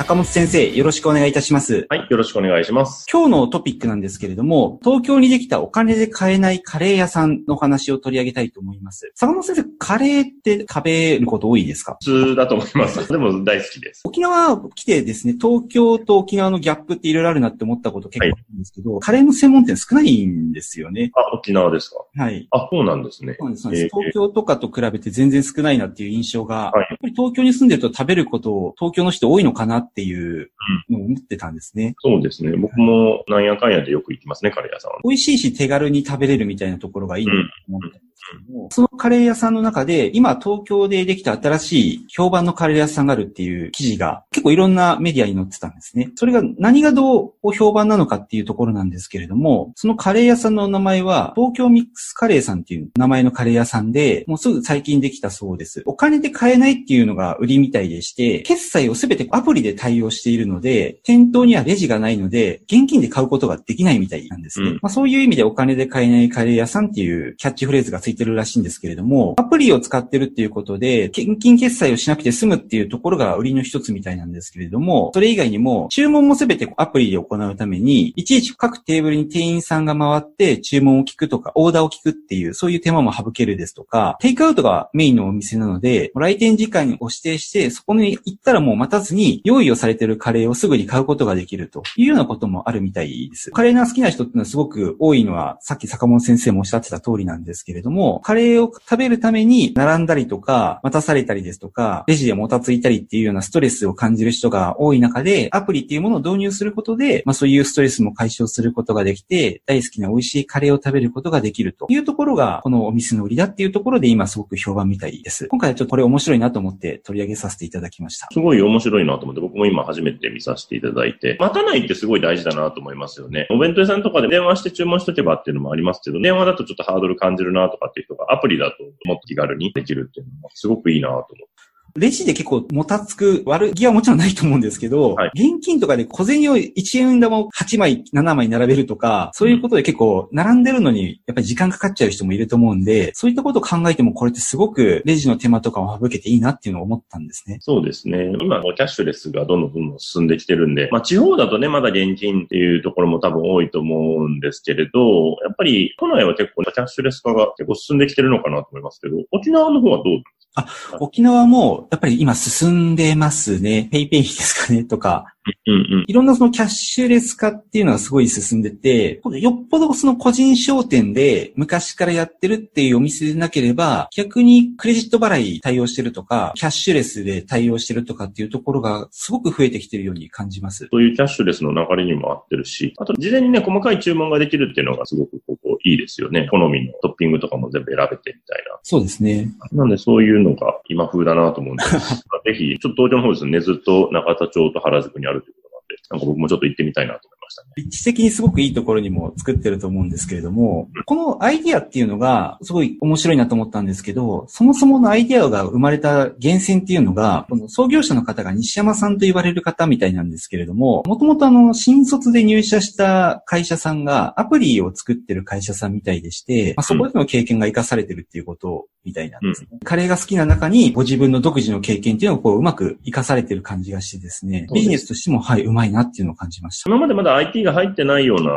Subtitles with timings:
[0.00, 1.86] 坂本先生、よろしくお願いいたします。
[1.90, 3.04] はい、よろしくお願いします。
[3.12, 9.12] 今日のトピックなんですけれども、東京にできたお金で買えないカレー屋さんのお話を取り上げたいと思います。
[9.14, 11.98] 坂本先生、カレーって食べること多いですか？
[12.02, 13.06] 普通だと思います。
[13.12, 14.00] でも大好きです。
[14.04, 21.10] 沖縄来てですね、東京と沖縄のギャップっていろいろあるなって思ったこと結構あるんですけど、カレーの専門店少ないんですよね。
[21.14, 21.96] あ、沖縄ですか？
[22.24, 22.48] はい。
[22.52, 23.36] あ、そうなんですね。
[23.38, 26.72] そうなんですえー東京とかと比べて全然少ないなっていう印象が、
[27.10, 30.50] り東京に住んでると食べることを東京の人多いのかなっていう
[30.88, 31.94] のを思ってたんですね。
[32.00, 32.56] そうですね。
[32.56, 34.98] 僕もなんやかんやでよく行きますね、カレー屋さんは。
[35.04, 37.38] 美味しいし手軽に食べれるみたいなところがいいなと
[37.68, 46.12] 思ったんですけども、そのカレー屋さんの中で、今東京でできた新しい評判のカレー屋さんがあるっていう記事が結構いろんなメディアに載ってたんですね。
[46.16, 55.82] それが何がどう評判なのかっていうところなんですけれども、そのカレー屋さんの名前は東京ミックスカレーさんっていう名前のカレー屋さんで、もうすぐ最近できたそうです。
[55.86, 64.68] お金で買えないっていうのが売りみたいでして、決済をすべてアプリで対応しているので、店頭にはレジがないので、現金で買うことができないみたいなんですね。
[64.68, 93.50] うんまあ、そういう意味でお金で買えないカレー屋さんっていうキャッチフレーズがついてるらしいんですけれども、アプリを使ってるっていうことで、現金決済をしなくて済むっていうところが売りの一つみたいなんですけれども、それ以外にも、注文もすべてアプリで行うために、いちいち各テーブルに店員さんが回って注文を聞くとか、オーダーを聞くっていう、そういう手間も省けるですとか、テイクアウトがメインのお店なので、来店時間を指定して、そこに行ったらもう待たずに、用意をされているカレーをすぐに買うことができるというようなこともあるみたいです。
[93.50, 115.46] カレーが好きな人ってのはすごく多いのは、さっき坂本先生もおっしゃってた通りなんですけれども、カレーを食べるために並んだりとか、待たされたりですとか、レジでもたついたりっていうようなストレスを感じる人が多い中で、アプリっていうものを導入することで、まあそういうストレスも解消することができて、大好きな美味しいカレーを食べることができるというところが、このお店の売りだっていうところで今すごく評判みたいです。
[115.48, 118.28] 今回はちょっとこれ面白いなと思って取り上げさせていただきました。
[118.32, 123.46] すごい面白いなと思って、僕も今初めて見させていただいて、待たないってすごい大事だなと思いますよね。
[123.50, 131.49] お弁当屋さんとかで電話して注文しとけばっていうのもありますけど、電話だとちょっとハードル感じるなとかっていう人がアプリだともっと気軽にできるっていうのはすごくいいなと思って。
[131.96, 147.58] レジで結構もたつく悪気はもちろんないと思うんですけど、はい現金とかで小銭を1円玉を8枚、7枚並べるとか、そういうことで結構並んでるのにやっぱり時間かかっちゃう人もいると思うんで、そういったことを考えてもこれってすごくレジの手間とかを省けていいなっていうのを思ったんですね。
[147.60, 148.32] そうですね。
[148.40, 160.22] 今、キャッシュレスがどんどんどんどん進んできてるんで、まあ地方だとね、まだ現金っていうところも多分多いと思うんですけれど、やっぱり都内は結構キャッシュレス化が結構進んできてるのかなと思いますけど、沖縄の方はどう
[160.54, 160.66] あ
[160.98, 163.88] 沖縄もやっぱり今進んでますね。
[163.90, 165.34] ペイペイですかねとか、
[165.66, 166.04] うんうん。
[166.06, 180.88] いろんなそのキャッシュレス化っていうのがすごい進んでて、よっぽどその個人商店で昔からやってるっていうお店でなければ、逆にクレジット払い対応してるとか、キャッシュレスで対応してるとかっていうところがすごく増えてきてるように感じます。
[180.90, 186.48] そういうキャッシュレスの流れにも合ってるし、あと事前にね、細かい注文ができるっていうのがすごくここいいですよね。
[186.50, 189.52] 好みのトッピングとかも全部選べてみたいそうですね。
[189.72, 189.78] な。
[189.80, 191.84] なんでそういうのが今風だなと思うんで、
[192.44, 197.68] ぜひ、ちょっと東京の方ですね、ずっと中田町と原宿にあるということなんで、なんか僕もちょっと行ってみたいなと思いましたね。
[197.76, 219.68] 立地的にすごくいいところにも作ってると思うんですけれども、このアイディアっていうのがすごい面白いなと思ったんですけど、そもそものアイディアが生まれた源泉っていうのが、この創業者の方が西山さんと言われる方みたいなんですけれども、もともとあの、新卒で入社した会社さんがアプリを作ってる会社さんみたいでして、まあ、そこでの経験が活かされてるっていうことみたいなんですね。
[219.84, 226.90] カレーが好きな中にご自分の独自の経験っていうのをこううまく活かされてる感じがしてですね、ビジネスとしてもはい、うまいなっていうのを感じました。
[226.90, 228.52] 今までまだ IT が入ってないような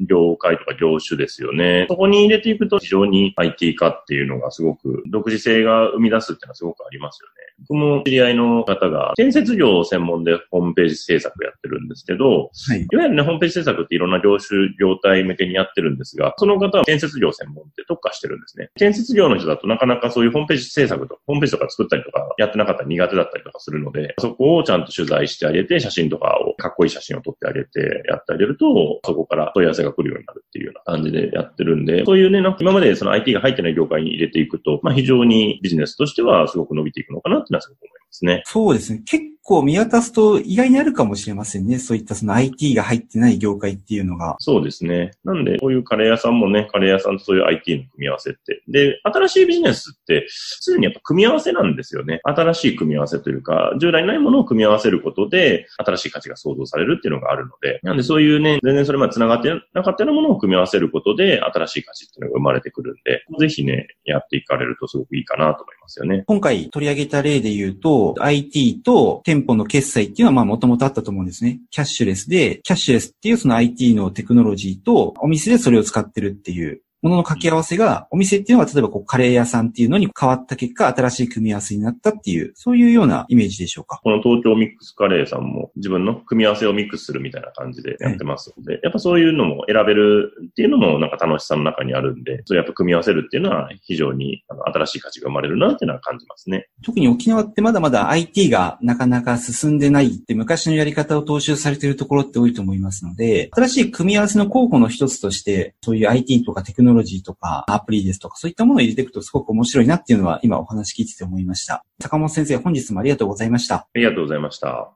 [0.00, 1.86] 業界とか業種ですよね。
[1.88, 7.49] そこに入れていくと非常に IT 化っていうのがすごく独自性が生み出すっていうのはすごくありますよね。
[7.68, 12.86] 僕も知り合いの方が建設業を専門でホームページ制作やってるんですけど、はい。
[12.90, 18.70] いわゆるね、ホームページ制作っていろんな業種、業態向けにやってるんですが、その方は建設業専門って特化してるんですね。
[18.76, 37.90] 建設業の人だとなかなかそういうホームページ制作とか、ホームページとか作ったりとかやってなかったら苦手だったりとかするので、そこをちゃんと取材してあげて、写真とかを、かっこいい写真を撮ってあげてやってあげると、そこから問い合わせが来るようになるっていうような感じでやってるんで、そういうね、なんか今までその IT が入ってない業界に入れていくと、まあ非常にビジネスとしてはすごく伸びていくのかなていうのはすごく思い。
[37.90, 38.42] ますね。
[38.46, 39.02] そうですね。
[39.06, 41.80] 結構見渡すと意外にあるかもしれませんね。
[41.80, 44.36] そういったその IT が入ってない業界っていうのが。
[44.38, 45.10] そうですね。
[45.24, 48.62] なんで、こういうカレー屋さんもね、カレー屋さんとそういう IT の組み合わせって。
[48.68, 50.28] で、新しいビジネスって、
[50.64, 52.20] 常にやっぱ組み合わせなんですよね。
[52.22, 66.22] 新しい組み合わせというか、従来ないものを組み合わせることで、新しい価値が創造されるっていうのがあるので、なんでそういうね、全然それまで繋がってなかったようなものを組み合わせることで、新しい価値っていうのが生まれてくるんで、ぜひね、やっていかれるとすごくいいかなと思いますよね。
[66.26, 71.60] 今回取り上げた例で言うと、IT と店舗の決済っていうのはまあもともとあったと思うんですね。
[71.70, 84.00] キャッシュレスで、キャッシュレスっていうその IT のテクノロジーとお店でそれを使ってるっていうものの掛け合わせが、お店っていうのは例えばこうカレー屋さんっていうのに変わった結果、新しい組み合わせになったっていう、そういうようなイメージでしょうか？
[84.02, 96.68] この東京ミックスカレーさんも自分の組み合わせをミックスするみたいな感じでやってますので、はい、やっぱそういうのも選べるっていうのもなんか楽しさの中にあるんで、そうやっぱ組み合わせるっていうのは非常にあの新しい価値が生まれるなっていうのは感じますね。
[96.84, 111.84] 特に沖縄ってまだまだ IT がなかなか進んでないって昔のやり方を踏襲されているところって多いと思いますので、新しい組み合わせの候補の一つとして、そういう IT とかテクノロジーとか、アプリですとか、そういったものを入れていくとすごく面白いなっていうのは今お話聞いてて思いました。
[112.00, 113.74] 坂本先生、本日もありがとうございました。
[113.76, 114.90] ありがとうございました。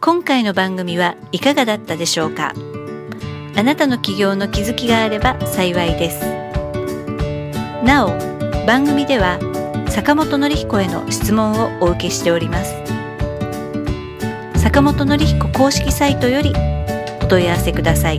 [0.00, 2.52] 今回の番組はいかがだったでしょうか？
[3.56, 6.20] あなたの起業の気づきがあれば幸いです。
[7.84, 8.08] なお、
[8.66, 9.38] 番組では
[9.88, 12.74] 坂本典彦への質問をお受けしております。
[14.56, 16.52] 坂本典彦公式サイトより
[17.22, 18.18] お問い合わせください。